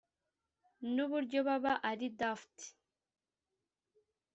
[0.93, 2.55] nuburyo baba ari daft.